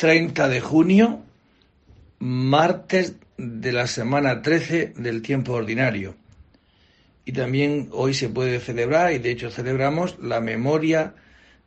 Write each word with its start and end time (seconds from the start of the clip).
30 0.00 0.48
de 0.48 0.62
junio, 0.62 1.22
martes 2.20 3.16
de 3.36 3.70
la 3.70 3.86
semana 3.86 4.40
13 4.40 4.94
del 4.96 5.20
tiempo 5.20 5.52
ordinario. 5.52 6.14
Y 7.26 7.32
también 7.32 7.90
hoy 7.92 8.14
se 8.14 8.30
puede 8.30 8.60
celebrar, 8.60 9.12
y 9.12 9.18
de 9.18 9.30
hecho 9.30 9.50
celebramos, 9.50 10.18
la 10.18 10.40
memoria 10.40 11.12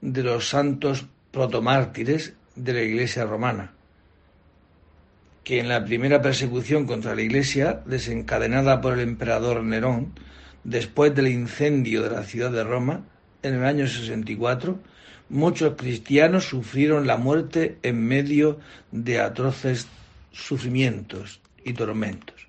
de 0.02 0.24
los 0.24 0.50
santos 0.50 1.06
protomártires 1.30 2.34
de 2.56 2.74
la 2.74 2.82
Iglesia 2.82 3.26
romana, 3.26 3.74
que 5.44 5.60
en 5.60 5.70
la 5.70 5.86
primera 5.86 6.20
persecución 6.24 6.88
contra 6.88 7.14
la 7.14 7.22
Iglesia, 7.22 7.84
desencadenada 7.86 8.82
por 8.82 8.94
el 8.94 9.02
emperador 9.02 9.64
Nerón, 9.64 10.12
después 10.64 11.14
del 11.14 11.28
incendio 11.28 12.02
de 12.02 12.10
la 12.10 12.24
ciudad 12.24 12.50
de 12.50 12.64
Roma, 12.64 13.06
en 13.44 13.54
el 13.54 13.64
año 13.64 13.86
64, 13.86 14.80
muchos 15.30 15.76
cristianos 15.76 16.46
sufrieron 16.46 17.08
la 17.08 17.18
muerte 17.18 17.78
en 17.84 18.06
medio 18.06 18.60
de 18.92 19.20
atroces 19.20 19.88
sufrimientos 20.32 21.40
y 21.64 21.74
tormentos. 21.74 22.48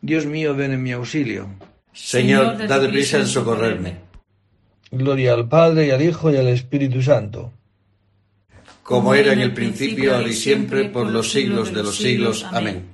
Dios 0.00 0.26
mío, 0.26 0.54
ven 0.54 0.72
en 0.72 0.82
mi 0.82 0.92
auxilio. 0.92 1.48
Señor, 1.92 2.66
dad 2.66 2.88
prisa 2.88 3.18
en 3.18 3.26
socorrerme. 3.26 3.96
Gloria 4.90 5.34
al 5.34 5.48
Padre 5.48 5.86
y 5.86 5.90
al 5.90 6.02
Hijo 6.02 6.30
y 6.30 6.36
al 6.36 6.48
Espíritu 6.48 7.02
Santo. 7.02 7.52
Como 8.82 9.14
era 9.14 9.32
en 9.32 9.40
el 9.40 9.54
principio, 9.54 10.14
ahora 10.14 10.28
y 10.28 10.34
siempre, 10.34 10.84
por 10.90 11.10
los 11.10 11.30
siglos 11.32 11.72
de 11.72 11.82
los 11.82 11.96
siglos. 11.96 12.44
Amén. 12.52 12.84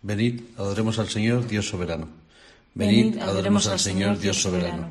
Venid, 0.00 0.40
adoremos 0.56 0.98
al 0.98 1.08
Señor, 1.08 1.46
Dios 1.46 1.68
soberano. 1.68 2.08
Venid, 2.74 3.18
adoremos 3.18 3.66
al 3.68 3.78
Señor, 3.78 4.18
Dios 4.18 4.40
soberano. 4.40 4.90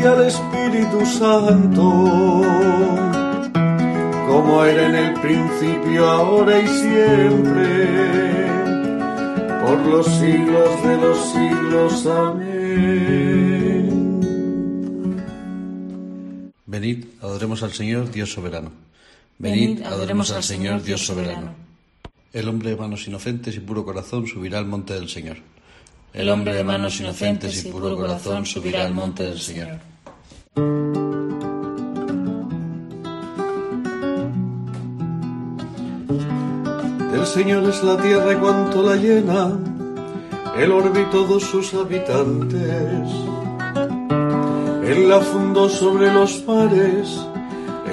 y 0.00 0.04
al 0.04 0.26
Espíritu 0.26 1.04
Santo, 1.06 1.82
como 4.28 4.64
era 4.64 4.86
en 4.88 4.94
el 4.94 5.14
principio, 5.20 6.08
ahora 6.08 6.60
y 6.60 6.68
siempre, 6.68 7.86
por 9.60 9.78
los 9.86 10.06
siglos 10.06 10.82
de 10.84 10.96
los 10.98 11.18
siglos. 11.32 12.06
Amén. 12.06 12.58
Venid, 16.66 17.06
adoremos 17.20 17.62
al 17.62 17.72
Señor, 17.72 18.10
Dios 18.10 18.32
soberano. 18.32 18.70
Venid, 19.38 19.82
adoremos 19.82 20.30
al 20.32 20.42
Señor, 20.42 20.82
Dios 20.82 21.04
soberano. 21.06 21.54
El 22.32 22.48
hombre 22.48 22.70
de 22.70 22.76
manos 22.76 23.06
inocentes 23.08 23.56
y 23.56 23.60
puro 23.60 23.84
corazón 23.84 24.26
subirá 24.26 24.58
al 24.58 24.66
monte 24.66 24.94
del 24.94 25.08
Señor. 25.08 25.38
El 26.12 26.30
hombre 26.30 26.54
de 26.54 26.64
manos 26.64 27.00
inocentes 27.00 27.64
y 27.64 27.70
puro 27.70 27.96
corazón 27.96 28.46
subirá 28.46 28.84
al 28.84 28.94
monte 28.94 29.24
del 29.24 29.38
Señor. 29.38 29.78
El 37.14 37.26
Señor 37.26 37.68
es 37.68 37.84
la 37.84 37.96
tierra 37.98 38.32
y 38.32 38.36
cuanto 38.36 38.82
la 38.82 38.96
llena, 38.96 39.58
el 40.56 40.72
orbe 40.72 41.02
y 41.02 41.10
todos 41.10 41.44
sus 41.44 41.74
habitantes. 41.74 43.08
Él 44.84 45.08
la 45.08 45.20
fundó 45.20 45.68
sobre 45.68 46.12
los 46.12 46.42
mares, 46.46 47.20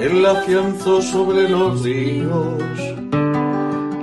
Él 0.00 0.22
la 0.22 0.32
afianzó 0.32 1.02
sobre 1.02 1.48
los 1.48 1.82
ríos. 1.82 2.54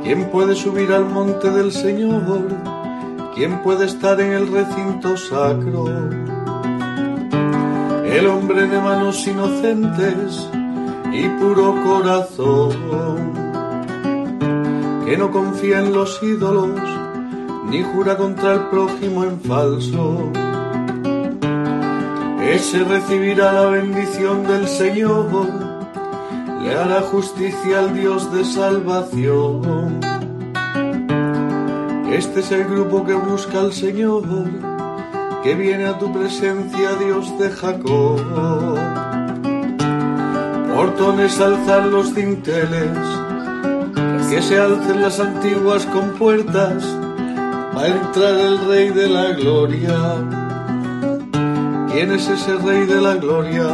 ¿Quién 0.03 0.29
puede 0.31 0.55
subir 0.55 0.91
al 0.91 1.05
monte 1.05 1.49
del 1.49 1.71
Señor? 1.71 2.72
¿Quién 3.35 3.63
puede 3.63 3.85
estar 3.87 4.21
en 4.21 4.31
el 4.31 4.47
recinto 4.51 5.17
sacro? 5.17 5.85
El 8.05 8.27
hombre 8.27 8.67
de 8.67 8.79
manos 8.79 9.25
inocentes 9.27 10.47
y 11.11 11.27
puro 11.39 11.75
corazón, 11.83 13.33
que 15.03 15.17
no 15.17 15.31
confía 15.31 15.79
en 15.79 15.93
los 15.93 16.21
ídolos, 16.21 16.79
ni 17.71 17.81
jura 17.81 18.17
contra 18.17 18.53
el 18.53 18.59
prójimo 18.67 19.23
en 19.23 19.41
falso. 19.41 20.31
Ese 22.43 22.83
recibirá 22.83 23.51
la 23.51 23.65
bendición 23.65 24.45
del 24.45 24.67
Señor, 24.67 25.25
le 26.61 26.75
hará 26.75 27.01
justicia 27.01 27.79
al 27.79 27.95
Dios 27.95 28.31
de 28.31 28.45
salvación. 28.45 30.12
Este 32.13 32.41
es 32.41 32.51
el 32.51 32.65
grupo 32.65 33.03
que 33.03 33.15
busca 33.15 33.59
al 33.59 33.73
Señor, 33.73 34.21
que 35.41 35.55
viene 35.55 35.87
a 35.87 35.97
tu 35.97 36.13
presencia, 36.13 36.93
Dios 36.99 37.39
de 37.39 37.49
Jacob. 37.49 38.19
Portones 40.75 41.41
alzar 41.41 41.87
los 41.87 42.13
dinteles, 42.13 42.97
que 44.29 44.41
se 44.43 44.59
alcen 44.59 45.01
las 45.01 45.19
antiguas 45.19 45.87
compuertas, 45.87 46.85
va 47.75 47.81
a 47.81 47.87
entrar 47.87 48.39
el 48.39 48.59
Rey 48.67 48.89
de 48.89 49.09
la 49.09 49.31
Gloria. 49.31 49.97
¿Quién 51.91 52.11
es 52.11 52.29
ese 52.29 52.57
Rey 52.57 52.85
de 52.85 53.01
la 53.01 53.15
Gloria? 53.15 53.65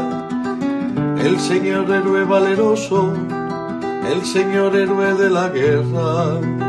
El 1.21 1.38
Señor 1.42 1.92
héroe 1.92 2.24
valeroso, 2.24 3.13
el 4.09 4.24
Señor 4.24 4.77
héroe 4.77 5.13
de 5.15 5.30
la 5.30 5.50
guerra 5.50 6.69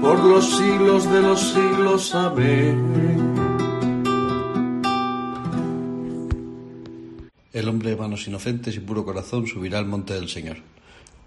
por 0.00 0.18
los 0.24 0.56
siglos 0.56 1.10
de 1.10 1.22
los 1.22 1.40
siglos. 1.52 2.14
Amén. 2.14 3.28
El 7.52 7.68
hombre 7.68 7.90
de 7.90 7.96
manos 7.96 8.26
inocentes 8.28 8.76
y 8.76 8.80
puro 8.80 9.04
corazón 9.04 9.46
subirá 9.46 9.78
al 9.78 9.86
monte 9.86 10.14
del 10.14 10.28
Señor. 10.28 10.58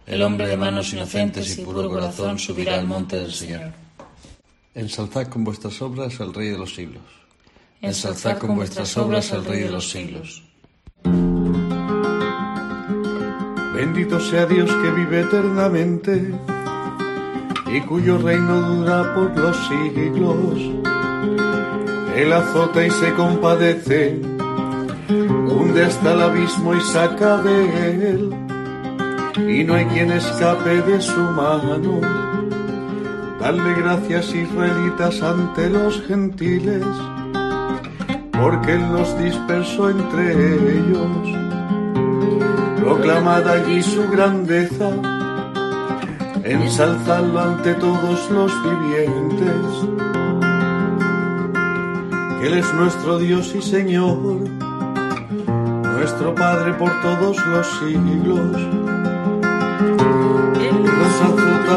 El 0.06 0.22
hombre 0.22 0.48
de 0.48 0.58
manos 0.58 0.94
inocentes 0.94 1.58
y 1.58 1.62
puro 1.62 1.90
corazón 1.90 2.40
subirá 2.40 2.76
al 2.76 2.88
monte 2.88 3.18
del 3.18 3.34
Señor. 3.34 3.72
Ensalzad 4.74 5.28
con 5.28 5.44
vuestras 5.44 5.82
obras 5.82 6.22
al 6.22 6.34
Rey 6.34 6.50
de 6.50 6.58
los 6.58 6.74
siglos. 6.74 7.04
Ensalzad 7.82 8.38
con 8.38 8.56
vuestras 8.56 8.96
obras 8.98 9.34
al 9.34 9.44
Rey 9.44 9.62
de 9.62 9.72
los 9.72 9.90
siglos. 9.90 10.44
Bendito 13.76 14.20
sea 14.20 14.46
Dios 14.46 14.70
que 14.70 14.92
vive 14.92 15.22
eternamente 15.22 16.34
y 17.74 17.82
cuyo 17.82 18.18
reino 18.18 18.62
dura 18.62 19.14
por 19.16 19.38
los 19.38 19.58
siglos. 19.68 20.58
Él 22.16 22.34
azota 22.34 22.86
y 22.86 22.90
se 22.90 23.14
compadece, 23.14 24.22
hunde 25.10 25.86
hasta 25.86 26.14
el 26.14 26.22
abismo 26.22 26.74
y 26.76 26.82
saca 26.82 27.38
de 27.38 28.10
él 28.10 28.42
y 29.38 29.64
no 29.64 29.76
hay 29.76 29.86
quien 29.86 30.12
escape 30.12 30.82
de 30.82 31.02
su 31.02 31.20
mano. 31.20 32.02
Dale 33.40 33.74
gracias 33.82 34.34
israelitas 34.36 35.22
ante 35.22 35.70
los 35.70 36.02
gentiles, 36.04 36.86
porque 38.32 38.74
Él 38.74 38.92
nos 38.92 39.18
dispersó 39.18 39.90
entre 39.90 40.32
ellos. 40.32 41.38
Proclamad 42.80 43.48
allí 43.48 43.82
su 43.82 44.08
grandeza, 44.10 44.92
ensalzadlo 46.44 47.40
ante 47.40 47.74
todos 47.76 48.30
los 48.32 48.52
vivientes. 48.64 49.66
Él 52.44 52.54
es 52.58 52.74
nuestro 52.74 53.20
Dios 53.20 53.54
y 53.56 53.62
Señor, 53.62 54.18
nuestro 55.96 56.34
Padre 56.36 56.74
por 56.74 56.92
todos 57.02 57.46
los 57.48 57.68
siglos 57.80 58.58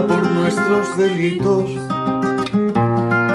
por 0.03 0.31
nuestros 0.33 0.97
delitos, 0.97 1.71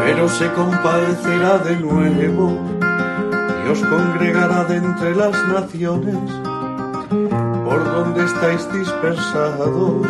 pero 0.04 0.28
se 0.28 0.52
compadecerá 0.52 1.58
de 1.60 1.78
nuevo 1.78 2.58
y 3.66 3.70
os 3.70 3.80
congregará 3.80 4.66
de 4.66 4.78
entre 4.78 5.16
las 5.16 5.48
naciones 5.48 6.18
por 7.66 7.84
donde 7.86 8.26
estáis 8.26 8.72
dispersados. 8.74 10.06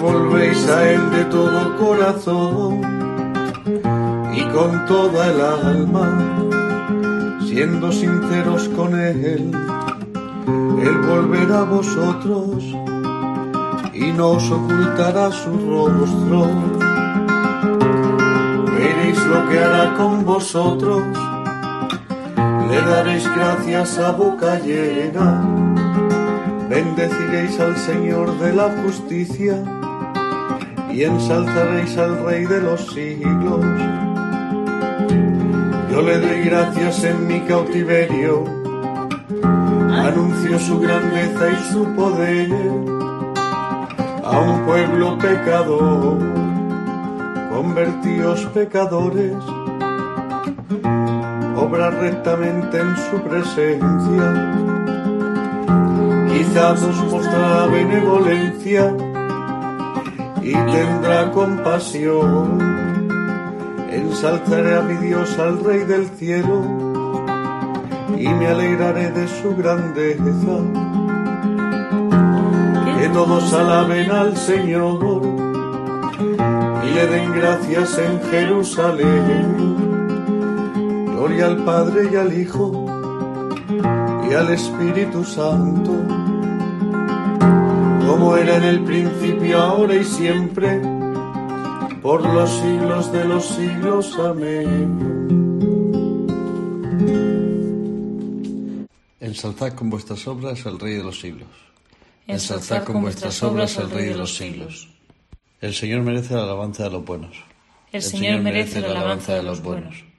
Volvéis 0.00 0.66
a 0.66 0.90
Él 0.90 1.10
de 1.10 1.24
todo 1.26 1.76
corazón 1.76 2.80
y 4.32 4.42
con 4.44 4.86
toda 4.86 5.26
el 5.26 5.40
alma, 5.42 6.08
siendo 7.46 7.92
sinceros 7.92 8.68
con 8.70 8.98
Él, 8.98 9.52
Él 10.82 10.98
volverá 11.06 11.60
a 11.60 11.64
vosotros 11.64 12.64
y 13.92 14.12
no 14.12 14.30
os 14.30 14.50
ocultará 14.50 15.30
su 15.32 15.50
rostro. 15.50 16.48
Veréis 18.78 19.26
lo 19.26 19.48
que 19.50 19.58
hará 19.58 19.94
con 19.98 20.24
vosotros, 20.24 21.02
le 22.70 22.80
daréis 22.80 23.28
gracias 23.36 23.98
a 23.98 24.12
boca 24.12 24.58
llena, 24.60 25.44
bendeciréis 26.70 27.60
al 27.60 27.76
Señor 27.76 28.38
de 28.38 28.54
la 28.54 28.70
justicia 28.82 29.62
y 30.92 31.04
ensalzaréis 31.04 31.96
al 31.96 32.24
Rey 32.24 32.44
de 32.44 32.60
los 32.60 32.80
siglos. 32.92 33.64
Yo 35.90 36.02
le 36.02 36.18
doy 36.18 36.40
gracias 36.44 37.04
en 37.04 37.26
mi 37.26 37.40
cautiverio, 37.40 38.44
anuncio 39.92 40.58
su 40.58 40.80
grandeza 40.80 41.50
y 41.50 41.72
su 41.72 41.84
poder 41.94 42.50
a 44.24 44.38
un 44.38 44.64
pueblo 44.64 45.18
pecador, 45.18 46.18
convertíos 47.50 48.46
pecadores, 48.54 49.34
obra 51.56 51.90
rectamente 51.90 52.78
en 52.78 52.96
su 52.96 53.20
presencia, 53.22 54.54
quizás 56.28 56.82
os 56.82 57.12
mostrará 57.12 57.66
benevolencia 57.66 58.94
y 60.42 60.52
tendrá 60.52 61.30
compasión. 61.32 62.58
Ensalzaré 63.90 64.76
a 64.76 64.82
mi 64.82 64.94
Dios 65.06 65.38
al 65.38 65.64
Rey 65.64 65.80
del 65.80 66.06
cielo 66.10 66.62
y 68.16 68.28
me 68.28 68.46
alegraré 68.46 69.10
de 69.10 69.26
su 69.28 69.56
grandeza 69.56 70.58
todos 73.12 73.52
alaben 73.52 74.10
al 74.10 74.36
Señor 74.36 75.22
y 76.84 76.94
le 76.94 77.06
den 77.06 77.32
gracias 77.32 77.98
en 77.98 78.20
Jerusalén. 78.30 79.76
Gloria 81.06 81.46
al 81.46 81.64
Padre 81.64 82.08
y 82.12 82.16
al 82.16 82.32
Hijo 82.32 82.86
y 84.28 84.34
al 84.34 84.50
Espíritu 84.50 85.24
Santo, 85.24 85.92
como 88.20 88.36
era 88.36 88.56
en 88.58 88.64
el 88.64 88.84
principio, 88.84 89.58
ahora 89.58 89.94
y 89.94 90.04
siempre, 90.04 90.78
por 92.02 92.22
los 92.22 92.50
siglos 92.50 93.10
de 93.12 93.24
los 93.24 93.46
siglos. 93.46 94.18
Amén. 94.18 95.08
Ensalzad 99.20 99.72
con 99.72 99.88
vuestras 99.88 100.26
obras 100.28 100.66
al 100.66 100.78
Rey 100.78 100.96
de 100.96 101.02
los 101.02 101.18
siglos 101.18 101.48
ensalzad 102.26 102.84
con 102.84 103.00
vuestras 103.02 103.42
obras 103.42 103.78
al 103.78 103.90
Rey 103.90 104.06
de 104.06 104.14
los 104.14 104.36
siglos. 104.36 104.88
El 105.60 105.74
Señor 105.74 106.02
merece 106.02 106.34
la 106.34 106.42
alabanza 106.42 106.84
de 106.84 106.90
los 106.90 107.04
buenos. 107.04 107.36
El 107.90 108.02
Señor 108.02 108.40
merece 108.40 108.80
la 108.80 108.90
alabanza 108.90 109.34
de 109.34 109.42
los 109.42 109.62
buenos. 109.62 110.09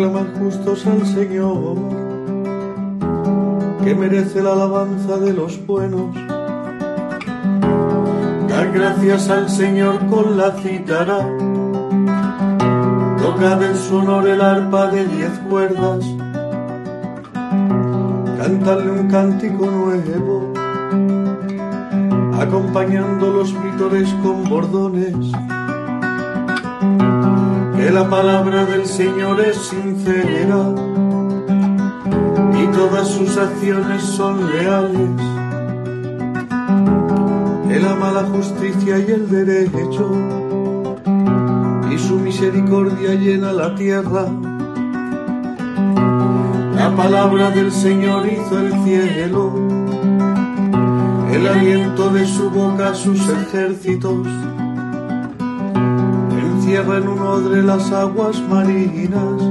Aclamad 0.00 0.28
justos 0.38 0.86
al 0.86 1.06
Señor, 1.06 1.76
que 3.84 3.94
merece 3.94 4.42
la 4.42 4.54
alabanza 4.54 5.18
de 5.18 5.34
los 5.34 5.66
buenos 5.66 6.16
Dar 8.48 8.72
gracias 8.72 9.28
al 9.28 9.50
Señor 9.50 9.98
con 10.06 10.38
la 10.38 10.52
cítara. 10.52 11.18
Tocad 13.18 13.62
en 13.62 13.76
su 13.76 14.00
el 14.26 14.40
arpa 14.40 14.86
de 14.86 15.04
diez 15.04 15.38
cuerdas. 15.50 16.02
Cántale 18.38 18.90
un 18.90 19.06
cántico 19.06 19.66
nuevo, 19.66 20.54
acompañando 22.40 23.32
los 23.34 23.52
vítores 23.62 24.08
con 24.22 24.48
bordones. 24.48 25.30
Que 27.80 27.90
la 27.90 28.08
palabra 28.08 28.64
del 28.66 28.86
Señor 28.86 29.40
es 29.40 29.56
sincera 29.56 30.74
y 32.62 32.66
todas 32.72 33.08
sus 33.08 33.36
acciones 33.36 34.02
son 34.02 34.50
leales 34.52 35.30
él 37.70 37.86
ama 37.86 38.10
la 38.10 38.24
justicia 38.24 38.98
y 38.98 39.10
el 39.12 39.30
derecho, 39.30 40.10
y 41.90 41.98
su 41.98 42.16
misericordia 42.16 43.14
llena 43.14 43.52
la 43.52 43.74
tierra. 43.76 44.26
La 46.74 46.94
palabra 46.96 47.50
del 47.52 47.70
Señor 47.70 48.26
hizo 48.26 48.58
el 48.58 48.72
cielo, 48.82 49.52
el 51.32 51.46
aliento 51.46 52.10
de 52.10 52.26
su 52.26 52.50
boca 52.50 52.92
sus 52.92 53.28
ejércitos. 53.28 54.26
Encierra 56.60 56.98
en 56.98 57.08
un 57.08 57.20
odre 57.20 57.62
las 57.62 57.90
aguas 57.90 58.38
marinas, 58.42 59.42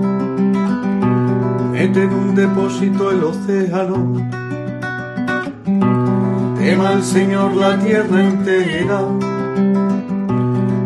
mete 1.72 2.04
en 2.04 2.14
un 2.14 2.36
depósito 2.36 3.10
el 3.10 3.24
océano. 3.24 4.14
Tema 6.60 6.90
al 6.90 7.04
Señor 7.04 7.56
la 7.56 7.80
tierra 7.80 8.22
entera, 8.22 9.02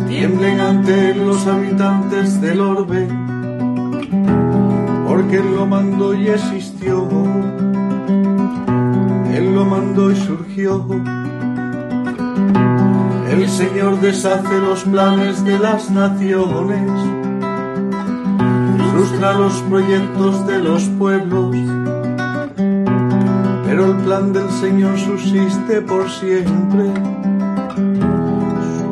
tiemblen 0.07 0.61
ante 0.61 1.11
él 1.11 1.27
los 1.27 1.45
habitantes 1.45 2.39
del 2.39 2.61
orbe, 2.61 3.05
porque 5.05 5.39
Él 5.39 5.55
lo 5.57 5.65
mandó 5.65 6.13
y 6.13 6.29
existió, 6.29 7.05
Él 9.29 9.53
lo 9.53 9.65
mandó 9.65 10.09
y 10.09 10.15
surgió. 10.15 10.87
El 13.33 13.49
Señor 13.49 13.99
deshace 13.99 14.59
los 14.59 14.83
planes 14.83 15.43
de 15.43 15.57
las 15.57 15.89
naciones, 15.89 16.91
frustra 18.91 19.33
los 19.33 19.53
proyectos 19.63 20.45
de 20.45 20.59
los 20.59 20.83
pueblos, 20.99 21.55
pero 23.65 23.87
el 23.87 23.97
plan 24.03 24.33
del 24.33 24.47
Señor 24.51 24.99
subsiste 24.99 25.81
por 25.81 26.07
siempre. 26.11 26.93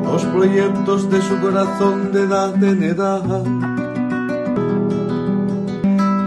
Los 0.06 0.26
proyectos 0.26 1.08
de 1.12 1.22
su 1.22 1.40
corazón 1.40 2.12
de 2.12 2.24
edad 2.24 2.64
en 2.64 2.82
edad. 2.82 3.44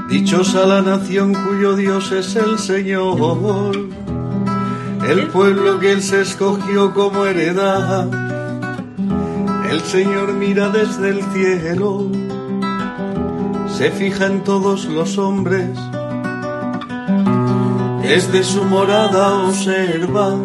Dichosa 0.08 0.64
la 0.66 0.82
nación 0.82 1.34
cuyo 1.34 1.74
Dios 1.74 2.12
es 2.12 2.36
el 2.36 2.60
Señor 2.60 3.93
el 5.08 5.26
pueblo 5.28 5.78
que 5.78 5.92
Él 5.92 6.02
se 6.02 6.22
escogió 6.22 6.94
como 6.94 7.26
heredad. 7.26 8.08
El 9.70 9.80
Señor 9.82 10.32
mira 10.32 10.70
desde 10.70 11.10
el 11.10 11.22
cielo, 11.32 12.08
se 13.76 13.90
fija 13.90 14.26
en 14.26 14.42
todos 14.44 14.86
los 14.86 15.18
hombres, 15.18 15.78
desde 18.02 18.42
su 18.44 18.64
morada 18.64 19.46
observa 19.46 20.36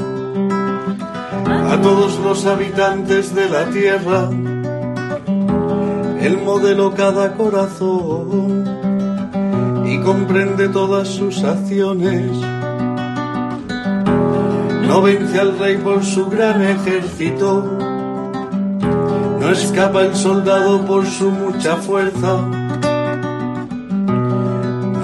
a 1.72 1.82
todos 1.82 2.20
los 2.20 2.46
habitantes 2.46 3.34
de 3.36 3.50
la 3.50 3.66
tierra. 3.70 4.30
Él 6.22 6.38
modeló 6.44 6.94
cada 6.94 7.34
corazón 7.34 8.66
y 9.86 10.00
comprende 10.02 10.68
todas 10.68 11.08
sus 11.08 11.44
acciones 11.44 12.59
no 14.90 15.04
vence 15.04 15.40
al 15.40 15.60
rey 15.60 15.78
por 15.78 16.04
su 16.04 16.26
gran 16.26 16.64
ejército, 16.64 17.64
no 19.40 19.52
escapa 19.52 20.02
el 20.02 20.16
soldado 20.16 20.84
por 20.84 21.06
su 21.06 21.30
mucha 21.30 21.76
fuerza. 21.76 22.42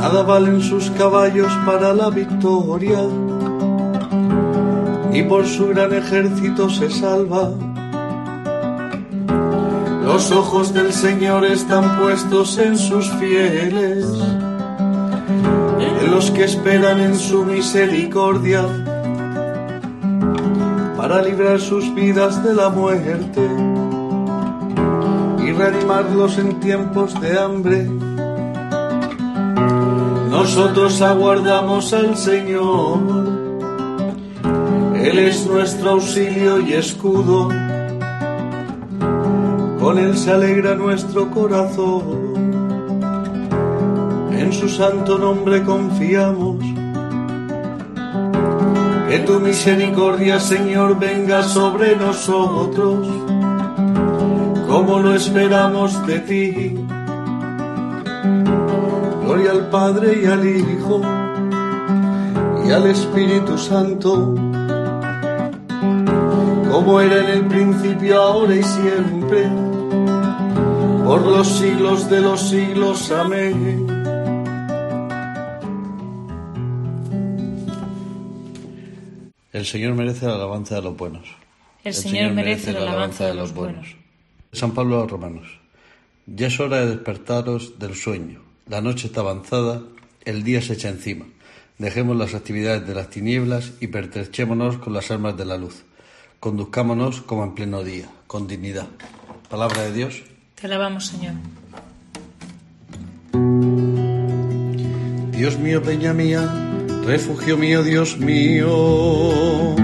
Nada 0.02 0.24
valen 0.24 0.60
sus 0.62 0.90
caballos 0.90 1.52
para 1.68 1.94
la 1.94 2.10
victoria, 2.10 2.98
y 5.14 5.22
por 5.22 5.46
su 5.46 5.68
gran 5.68 5.94
ejército 5.94 6.68
se 6.68 6.90
salva. 6.90 7.52
Los 10.04 10.32
ojos 10.32 10.74
del 10.74 10.92
Señor 10.94 11.46
están 11.46 12.00
puestos 12.00 12.58
en 12.58 12.76
sus 12.76 13.08
fieles, 13.20 14.08
en 15.80 16.12
los 16.12 16.32
que 16.32 16.46
esperan 16.46 17.02
en 17.02 17.16
su 17.16 17.46
misericordia 17.46 18.66
para 21.08 21.22
librar 21.22 21.62
sus 21.62 21.94
vidas 21.94 22.44
de 22.44 22.56
la 22.56 22.70
muerte 22.70 23.48
y 25.40 25.52
reanimarlos 25.52 26.40
en 26.40 26.60
tiempos 26.60 27.14
de 27.22 27.38
hambre. 27.38 27.88
Nosotros 30.32 31.00
aguardamos 31.04 31.94
al 31.94 32.18
Señor, 32.18 32.98
Él 34.96 35.20
es 35.20 35.46
nuestro 35.46 35.92
auxilio 35.92 36.60
y 36.62 36.74
escudo, 36.74 37.50
con 39.80 40.00
Él 40.00 40.18
se 40.18 40.32
alegra 40.32 40.74
nuestro 40.74 41.30
corazón, 41.30 42.34
en 44.32 44.52
su 44.52 44.68
santo 44.68 45.20
nombre 45.20 45.62
confiamos 45.62 46.75
que 49.16 49.22
tu 49.22 49.40
misericordia, 49.40 50.42
Señor, 50.42 51.00
venga 51.00 51.42
sobre 51.42 51.96
nosotros, 51.96 53.08
como 54.68 55.00
lo 55.00 55.16
esperamos 55.16 56.06
de 56.06 56.20
ti. 56.20 56.76
Gloria 59.24 59.52
al 59.52 59.70
Padre 59.70 60.20
y 60.22 60.26
al 60.26 60.46
Hijo 60.46 61.02
y 62.66 62.72
al 62.72 62.88
Espíritu 62.88 63.58
Santo, 63.58 64.36
como 66.70 67.00
era 67.00 67.18
en 67.24 67.30
el 67.38 67.46
principio, 67.46 68.22
ahora 68.22 68.56
y 68.56 68.64
siempre, 68.64 69.50
por 71.06 71.22
los 71.22 71.48
siglos 71.48 72.10
de 72.10 72.20
los 72.20 72.50
siglos. 72.50 73.10
Amén. 73.12 73.95
El 79.56 79.66
Señor 79.66 79.94
merece 79.94 80.26
la 80.26 80.36
alabanza 80.36 80.76
de 80.76 80.82
los 80.82 80.98
buenos. 80.98 81.30
El, 81.86 81.94
Señor, 81.94 82.34
merece 82.34 82.74
la 82.74 82.82
alabanza 82.82 83.26
de 83.26 83.36
los 83.36 83.54
buenos. 83.54 83.88
San 84.52 84.74
Pablo 84.74 84.98
a 84.98 85.04
los 85.04 85.12
Romanos. 85.12 85.48
Ya 86.26 86.48
es 86.48 86.60
hora 86.60 86.82
de 86.82 86.88
despertaros 86.88 87.80
del 87.80 87.96
sueño. 87.96 88.42
La 88.68 88.82
noche 88.82 89.08
está 89.08 89.22
avanzada, 89.22 89.82
el 90.26 90.44
día 90.44 90.62
se 90.62 90.74
echa 90.74 90.90
encima. 90.90 91.26
Dejemos 91.78 92.18
las 92.18 92.34
actividades 92.34 92.86
de 92.86 92.96
las 92.96 93.10
tinieblas 93.10 93.72
y 93.80 93.88
pertrechémonos 93.88 94.78
con 94.80 94.92
las 94.92 95.10
armas 95.10 95.38
de 95.38 95.46
la 95.46 95.58
luz. 95.58 95.86
Conduzcámonos 96.42 97.22
como 97.22 97.46
en 97.46 97.56
pleno 97.56 97.82
día, 97.82 98.10
con 98.28 98.50
dignidad. 98.50 98.90
Palabra 99.50 99.84
de 99.84 99.94
Dios. 99.94 100.22
Te 100.56 100.68
alabamos, 100.68 101.06
Señor. 101.06 101.36
Dios 105.32 105.58
mío, 105.60 105.82
peña 105.82 106.14
mía 106.14 106.65
refugio 107.06 107.58
mío, 107.58 107.84
Dios 107.84 108.18
mío. 108.18 109.76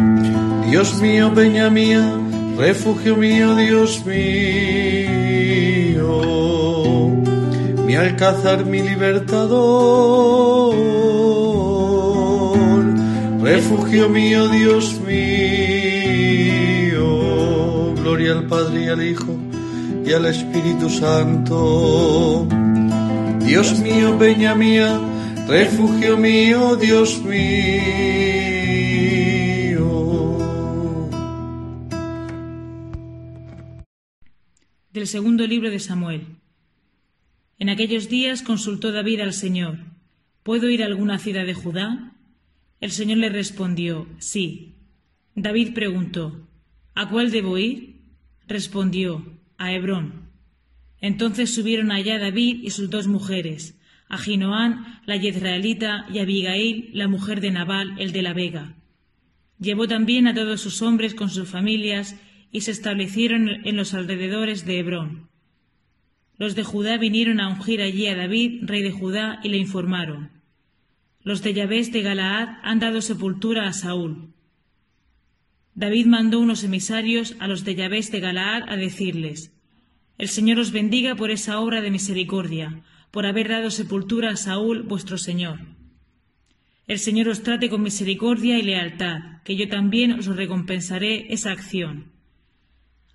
Dios 0.69 1.01
mío, 1.01 1.33
peña 1.33 1.69
mía, 1.69 2.01
refugio 2.57 3.17
mío, 3.17 3.55
Dios 3.55 4.05
mío. 4.05 5.21
Mi 7.85 7.95
alcázar, 7.95 8.65
mi 8.65 8.81
libertador. 8.81 10.75
Refugio 13.41 14.07
mío, 14.07 14.47
Dios 14.47 14.99
mío. 15.05 15.41
Gloria 17.95 18.31
al 18.33 18.43
Padre 18.47 18.85
y 18.85 18.87
al 18.87 19.03
Hijo 19.03 19.35
y 20.05 20.13
al 20.13 20.25
Espíritu 20.25 20.89
Santo. 20.89 22.47
Dios 23.39 23.77
mío, 23.79 24.17
peña 24.17 24.55
mía, 24.55 24.99
refugio 25.51 26.15
mío, 26.15 26.77
Dios 26.77 27.21
mío. 27.23 27.41
Del 34.93 35.07
segundo 35.07 35.45
libro 35.45 35.69
de 35.69 35.79
Samuel. 35.79 36.37
En 37.59 37.67
aquellos 37.67 38.07
días 38.07 38.43
consultó 38.43 38.93
David 38.93 39.19
al 39.19 39.33
Señor, 39.33 39.79
¿puedo 40.43 40.69
ir 40.69 40.83
a 40.83 40.85
alguna 40.85 41.19
ciudad 41.19 41.45
de 41.45 41.53
Judá? 41.53 42.13
El 42.79 42.91
Señor 42.91 43.17
le 43.17 43.27
respondió, 43.27 44.07
sí. 44.19 44.75
David 45.35 45.73
preguntó, 45.73 46.47
¿a 46.95 47.09
cuál 47.09 47.29
debo 47.29 47.57
ir? 47.57 47.99
Respondió, 48.47 49.25
a 49.57 49.73
Hebrón. 49.73 50.29
Entonces 51.01 51.53
subieron 51.53 51.91
allá 51.91 52.19
David 52.19 52.61
y 52.63 52.69
sus 52.69 52.89
dos 52.89 53.07
mujeres, 53.07 53.75
a 54.11 54.17
Ginoán, 54.17 54.99
la 55.05 55.15
Yezraelita, 55.15 56.05
y 56.11 56.19
a 56.19 56.23
Abigail, 56.23 56.89
la 56.93 57.07
mujer 57.07 57.39
de 57.39 57.49
Nabal, 57.49 57.95
el 57.97 58.11
de 58.11 58.21
la 58.21 58.33
Vega. 58.33 58.75
Llevó 59.57 59.87
también 59.87 60.27
a 60.27 60.33
todos 60.33 60.59
sus 60.59 60.81
hombres 60.81 61.15
con 61.15 61.29
sus 61.29 61.47
familias 61.47 62.19
y 62.51 62.61
se 62.61 62.71
establecieron 62.71 63.49
en 63.65 63.77
los 63.77 63.93
alrededores 63.93 64.65
de 64.65 64.79
Hebrón. 64.79 65.29
Los 66.37 66.55
de 66.55 66.63
Judá 66.63 66.97
vinieron 66.97 67.39
a 67.39 67.47
ungir 67.47 67.81
allí 67.81 68.07
a 68.07 68.15
David, 68.17 68.63
rey 68.63 68.81
de 68.81 68.91
Judá, 68.91 69.39
y 69.43 69.49
le 69.49 69.57
informaron. 69.57 70.29
Los 71.23 71.41
de 71.41 71.53
Yabés 71.53 71.93
de 71.93 72.01
Galaad 72.01 72.57
han 72.63 72.79
dado 72.79 72.99
sepultura 72.99 73.65
a 73.67 73.73
Saúl. 73.73 74.33
David 75.73 76.07
mandó 76.07 76.39
unos 76.41 76.65
emisarios 76.65 77.37
a 77.39 77.47
los 77.47 77.63
de 77.63 77.75
Yabés 77.75 78.11
de 78.11 78.19
Galaad 78.19 78.63
a 78.67 78.75
decirles, 78.75 79.53
El 80.17 80.27
Señor 80.27 80.59
os 80.59 80.73
bendiga 80.73 81.15
por 81.15 81.31
esa 81.31 81.61
obra 81.61 81.79
de 81.81 81.91
misericordia, 81.91 82.83
por 83.11 83.25
haber 83.25 83.49
dado 83.49 83.69
sepultura 83.69 84.31
a 84.31 84.37
Saúl 84.37 84.83
vuestro 84.83 85.17
Señor. 85.17 85.59
El 86.87 86.97
Señor 86.97 87.27
os 87.27 87.43
trate 87.43 87.69
con 87.69 87.83
misericordia 87.83 88.57
y 88.57 88.63
lealtad, 88.63 89.43
que 89.43 89.55
yo 89.55 89.67
también 89.67 90.13
os 90.13 90.25
recompensaré 90.25 91.31
esa 91.33 91.51
acción. 91.51 92.11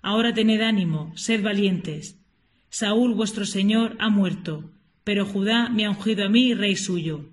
Ahora 0.01 0.33
tened 0.33 0.61
ánimo, 0.61 1.11
sed 1.17 1.41
valientes. 1.41 2.21
Saúl 2.69 3.13
vuestro 3.13 3.45
Señor 3.45 3.97
ha 3.99 4.09
muerto, 4.09 4.71
pero 5.03 5.25
Judá 5.25 5.69
me 5.69 5.85
ha 5.85 5.89
ungido 5.89 6.25
a 6.25 6.29
mí 6.29 6.53
rey 6.53 6.75
suyo. 6.75 7.29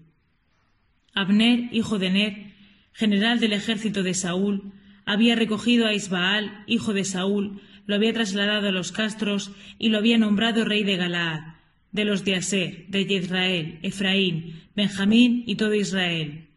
Abner, 1.14 1.68
hijo 1.72 1.98
de 1.98 2.10
Ner, 2.10 2.52
general 2.92 3.40
del 3.40 3.52
ejército 3.52 4.02
de 4.02 4.14
Saúl, 4.14 4.72
había 5.04 5.36
recogido 5.36 5.86
a 5.86 5.94
Isbaal, 5.94 6.64
hijo 6.66 6.94
de 6.94 7.04
Saúl, 7.04 7.60
lo 7.86 7.94
había 7.94 8.14
trasladado 8.14 8.68
a 8.68 8.72
los 8.72 8.90
castros 8.90 9.52
y 9.78 9.90
lo 9.90 9.98
había 9.98 10.18
nombrado 10.18 10.64
rey 10.64 10.82
de 10.82 10.96
Galaad 10.96 11.53
de 11.94 12.04
los 12.04 12.24
de 12.24 12.34
Aser, 12.34 12.86
de 12.88 13.02
Israel, 13.02 13.78
Efraín, 13.82 14.62
Benjamín 14.74 15.44
y 15.46 15.54
todo 15.54 15.74
Israel. 15.74 16.48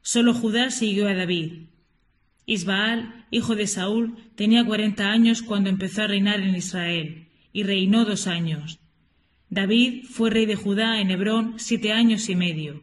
Solo 0.00 0.32
Judá 0.32 0.70
siguió 0.70 1.06
a 1.06 1.14
David. 1.14 1.66
Isbaal, 2.46 3.26
hijo 3.30 3.56
de 3.56 3.66
Saúl, 3.66 4.16
tenía 4.36 4.64
cuarenta 4.64 5.10
años 5.12 5.42
cuando 5.42 5.68
empezó 5.68 6.02
a 6.02 6.06
reinar 6.06 6.40
en 6.40 6.56
Israel, 6.56 7.28
y 7.52 7.62
reinó 7.62 8.06
dos 8.06 8.26
años. 8.26 8.80
David 9.50 10.04
fue 10.08 10.30
rey 10.30 10.46
de 10.46 10.56
Judá 10.56 10.98
en 10.98 11.10
Hebrón 11.10 11.56
siete 11.58 11.92
años 11.92 12.30
y 12.30 12.34
medio. 12.34 12.82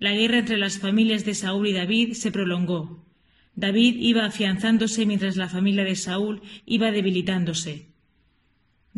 La 0.00 0.12
guerra 0.12 0.38
entre 0.38 0.58
las 0.58 0.80
familias 0.80 1.24
de 1.24 1.34
Saúl 1.34 1.68
y 1.68 1.72
David 1.72 2.14
se 2.14 2.32
prolongó. 2.32 3.06
David 3.54 3.94
iba 4.00 4.24
afianzándose 4.24 5.06
mientras 5.06 5.36
la 5.36 5.48
familia 5.48 5.84
de 5.84 5.94
Saúl 5.94 6.42
iba 6.66 6.90
debilitándose. 6.90 7.88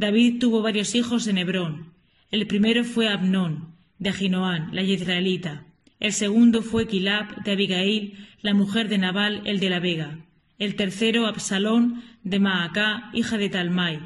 David 0.01 0.39
tuvo 0.39 0.63
varios 0.63 0.95
hijos 0.95 1.27
en 1.27 1.37
Hebrón. 1.37 1.93
El 2.31 2.47
primero 2.47 2.85
fue 2.85 3.11
Abnón, 3.11 3.75
de 3.99 4.09
Aginoán, 4.09 4.71
la 4.73 4.83
israelita. 4.83 5.67
El 5.99 6.15
segundo 6.15 6.63
fue 6.63 6.89
Quilab, 6.89 7.45
de 7.45 7.53
Abigail, 7.53 8.27
la 8.41 8.55
mujer 8.55 8.89
de 8.89 8.97
Nabal, 8.97 9.43
el 9.45 9.61
de 9.61 9.69
la 9.69 9.79
Vega. 9.79 10.19
El 10.59 10.75
tercero, 10.75 11.27
Absalón, 11.27 12.03
de 12.25 12.39
Maacá, 12.39 13.11
hija 13.13 13.37
de 13.37 13.51
Talmai, 13.51 14.01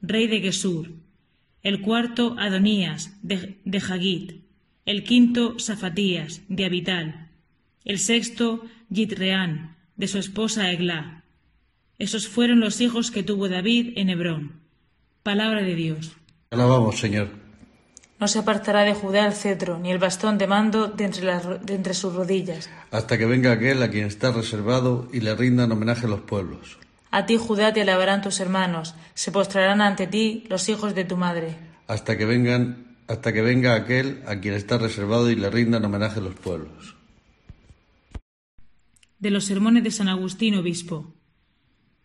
rey 0.00 0.28
de 0.28 0.40
Gesur. 0.40 0.92
El 1.62 1.82
cuarto, 1.82 2.36
Adonías, 2.38 3.14
de, 3.22 3.58
de 3.66 3.78
Hagit. 3.86 4.32
El 4.86 5.04
quinto, 5.04 5.58
Safatías, 5.58 6.40
de 6.48 6.64
Abital. 6.64 7.28
El 7.84 7.98
sexto, 7.98 8.64
Yitreán, 8.88 9.76
de 9.96 10.08
su 10.08 10.16
esposa 10.16 10.72
Eglá. 10.72 11.22
Esos 11.98 12.28
fueron 12.28 12.60
los 12.60 12.80
hijos 12.80 13.10
que 13.10 13.22
tuvo 13.22 13.50
David 13.50 13.92
en 13.96 14.08
Hebrón. 14.08 14.63
Palabra 15.24 15.62
de 15.62 15.74
Dios. 15.74 16.12
Alabamos, 16.50 17.00
Señor. 17.00 17.30
No 18.20 18.28
se 18.28 18.40
apartará 18.40 18.82
de 18.82 18.92
Judá 18.92 19.26
el 19.26 19.32
cetro, 19.32 19.78
ni 19.78 19.90
el 19.90 19.98
bastón 19.98 20.36
de 20.36 20.46
mando 20.46 20.88
de 20.88 21.04
entre, 21.04 21.24
las, 21.24 21.64
de 21.64 21.74
entre 21.76 21.94
sus 21.94 22.14
rodillas. 22.14 22.68
Hasta 22.90 23.16
que 23.16 23.24
venga 23.24 23.52
aquel 23.52 23.82
a 23.82 23.88
quien 23.88 24.06
está 24.06 24.32
reservado 24.32 25.08
y 25.14 25.20
le 25.20 25.34
rindan 25.34 25.72
homenaje 25.72 26.06
los 26.06 26.20
pueblos. 26.20 26.78
A 27.10 27.24
ti, 27.24 27.38
Judá, 27.38 27.72
te 27.72 27.80
alabarán 27.80 28.20
tus 28.20 28.38
hermanos, 28.38 28.96
se 29.14 29.32
postrarán 29.32 29.80
ante 29.80 30.06
ti 30.06 30.44
los 30.50 30.68
hijos 30.68 30.94
de 30.94 31.06
tu 31.06 31.16
madre. 31.16 31.56
Hasta 31.86 32.18
que 32.18 32.26
vengan, 32.26 32.98
hasta 33.08 33.32
que 33.32 33.40
venga 33.40 33.76
aquel 33.76 34.22
a 34.26 34.40
quien 34.40 34.52
está 34.52 34.76
reservado 34.76 35.30
y 35.30 35.36
le 35.36 35.48
rindan 35.48 35.86
homenaje 35.86 36.20
los 36.20 36.34
pueblos. 36.34 36.96
De 39.18 39.30
los 39.30 39.46
sermones 39.46 39.84
de 39.84 39.90
San 39.90 40.08
Agustín, 40.08 40.54
obispo. 40.56 41.14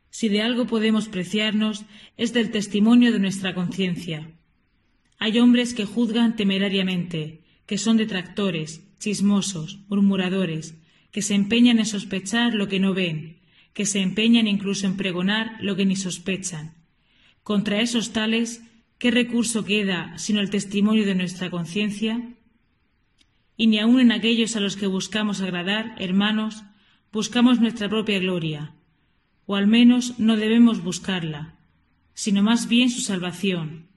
Si 0.09 0.29
de 0.29 0.41
algo 0.41 0.65
podemos 0.65 1.07
preciarnos, 1.07 1.85
es 2.17 2.33
del 2.33 2.51
testimonio 2.51 3.11
de 3.11 3.19
nuestra 3.19 3.53
conciencia. 3.53 4.31
Hay 5.17 5.39
hombres 5.39 5.73
que 5.73 5.85
juzgan 5.85 6.35
temerariamente, 6.35 7.43
que 7.65 7.77
son 7.77 7.97
detractores, 7.97 8.81
chismosos, 8.99 9.79
murmuradores, 9.87 10.75
que 11.11 11.21
se 11.21 11.35
empeñan 11.35 11.79
en 11.79 11.85
sospechar 11.85 12.53
lo 12.53 12.67
que 12.67 12.79
no 12.79 12.93
ven, 12.93 13.39
que 13.73 13.85
se 13.85 13.99
empeñan 13.99 14.47
incluso 14.47 14.85
en 14.87 14.97
pregonar 14.97 15.57
lo 15.61 15.75
que 15.75 15.85
ni 15.85 15.95
sospechan. 15.95 16.75
Contra 17.43 17.81
esos 17.81 18.11
tales, 18.13 18.63
¿qué 18.97 19.11
recurso 19.11 19.65
queda 19.65 20.17
sino 20.17 20.39
el 20.39 20.49
testimonio 20.49 21.05
de 21.05 21.15
nuestra 21.15 21.49
conciencia? 21.49 22.35
Y 23.57 23.67
ni 23.67 23.79
aun 23.79 23.99
en 23.99 24.11
aquellos 24.11 24.55
a 24.55 24.59
los 24.59 24.75
que 24.77 24.87
buscamos 24.87 25.41
agradar, 25.41 25.95
hermanos, 25.99 26.63
buscamos 27.11 27.59
nuestra 27.59 27.89
propia 27.89 28.19
gloria, 28.19 28.73
o 29.49 29.55
al 29.55 29.65
menos 29.65 30.19
no 30.19 30.37
debemos 30.37 30.83
buscarla, 30.83 31.55
sino 32.13 32.43
más 32.43 32.67
bien 32.67 32.91
su 32.91 33.01
salvación, 33.01 33.87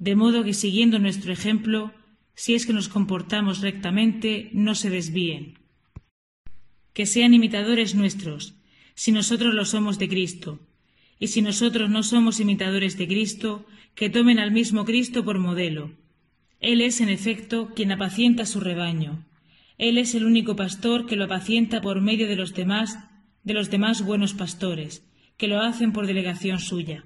de 0.00 0.16
modo 0.16 0.42
que 0.42 0.52
siguiendo 0.52 0.98
nuestro 0.98 1.32
ejemplo, 1.32 1.92
si 2.34 2.56
es 2.56 2.66
que 2.66 2.72
nos 2.72 2.88
comportamos 2.88 3.60
rectamente, 3.60 4.50
no 4.52 4.74
se 4.74 4.90
desvíen. 4.90 5.60
Que 6.94 7.06
sean 7.06 7.32
imitadores 7.32 7.94
nuestros, 7.94 8.56
si 8.96 9.12
nosotros 9.12 9.54
lo 9.54 9.64
somos 9.66 10.00
de 10.00 10.08
Cristo, 10.08 10.58
y 11.20 11.28
si 11.28 11.42
nosotros 11.42 11.88
no 11.88 12.02
somos 12.02 12.40
imitadores 12.40 12.98
de 12.98 13.06
Cristo, 13.06 13.66
que 13.94 14.10
tomen 14.10 14.40
al 14.40 14.50
mismo 14.50 14.84
Cristo 14.84 15.24
por 15.24 15.38
modelo. 15.38 15.92
Él 16.58 16.80
es, 16.80 17.00
en 17.00 17.08
efecto, 17.08 17.72
quien 17.72 17.92
apacienta 17.92 18.46
su 18.46 18.58
rebaño. 18.58 19.24
Él 19.78 19.96
es 19.96 20.16
el 20.16 20.24
único 20.24 20.56
pastor 20.56 21.06
que 21.06 21.14
lo 21.14 21.26
apacienta 21.26 21.80
por 21.80 22.00
medio 22.00 22.26
de 22.26 22.34
los 22.34 22.52
demás 22.52 22.98
de 23.48 23.54
los 23.54 23.70
demás 23.70 24.02
buenos 24.02 24.34
pastores, 24.34 25.02
que 25.38 25.48
lo 25.48 25.60
hacen 25.62 25.92
por 25.92 26.06
delegación 26.06 26.58
suya. 26.58 27.04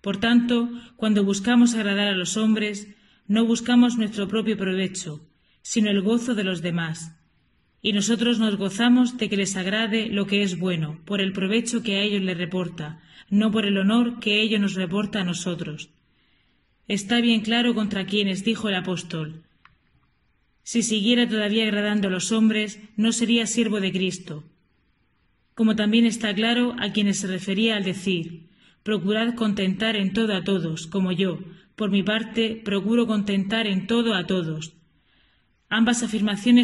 Por 0.00 0.16
tanto, 0.18 0.68
cuando 0.96 1.24
buscamos 1.24 1.74
agradar 1.74 2.08
a 2.08 2.16
los 2.16 2.36
hombres, 2.36 2.88
no 3.28 3.46
buscamos 3.46 3.96
nuestro 3.96 4.26
propio 4.26 4.56
provecho, 4.56 5.24
sino 5.62 5.88
el 5.88 6.02
gozo 6.02 6.34
de 6.34 6.42
los 6.42 6.62
demás. 6.62 7.16
Y 7.80 7.92
nosotros 7.92 8.40
nos 8.40 8.56
gozamos 8.56 9.18
de 9.18 9.28
que 9.28 9.36
les 9.36 9.56
agrade 9.56 10.08
lo 10.08 10.26
que 10.26 10.42
es 10.42 10.58
bueno, 10.58 11.00
por 11.04 11.20
el 11.20 11.32
provecho 11.32 11.84
que 11.84 11.96
a 11.96 12.02
ellos 12.02 12.22
les 12.22 12.36
reporta, 12.36 13.00
no 13.30 13.52
por 13.52 13.66
el 13.66 13.78
honor 13.78 14.18
que 14.18 14.42
ello 14.42 14.58
nos 14.58 14.74
reporta 14.74 15.20
a 15.20 15.24
nosotros. 15.24 15.90
Está 16.88 17.20
bien 17.20 17.40
claro 17.42 17.72
contra 17.72 18.06
quienes 18.06 18.44
dijo 18.44 18.68
el 18.68 18.74
apóstol. 18.74 19.44
Si 20.64 20.82
siguiera 20.82 21.28
todavía 21.28 21.62
agradando 21.62 22.08
a 22.08 22.10
los 22.10 22.32
hombres, 22.32 22.80
no 22.96 23.12
sería 23.12 23.46
siervo 23.46 23.78
de 23.78 23.92
Cristo 23.92 24.42
como 25.56 25.74
también 25.74 26.04
está 26.04 26.32
claro 26.32 26.76
a 26.78 26.92
quienes 26.92 27.18
se 27.18 27.26
refería 27.26 27.74
al 27.76 27.82
decir 27.82 28.46
procurad 28.84 29.34
contentar 29.34 29.96
en 29.96 30.12
todo 30.12 30.32
a 30.32 30.44
todos, 30.44 30.86
como 30.86 31.10
yo, 31.10 31.40
por 31.74 31.90
mi 31.90 32.04
parte, 32.04 32.62
procuro 32.64 33.08
contentar 33.08 33.66
en 33.66 33.88
todo 33.88 34.14
a 34.14 34.28
todos. 34.28 34.74
Ambas 35.68 36.04
afirmaciones 36.04 36.54